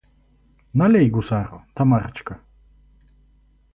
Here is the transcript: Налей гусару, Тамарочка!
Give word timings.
Налей 0.79 1.07
гусару, 1.15 1.59
Тамарочка! 1.75 2.35